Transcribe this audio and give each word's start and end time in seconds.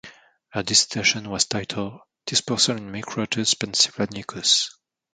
Her 0.49 0.63
dissertation 0.63 1.29
was 1.29 1.45
titled 1.45 1.99
"Dispersal 2.25 2.75
in 2.77 2.91
Microtus 2.91 3.53
pennsylvanicus". 3.53 4.71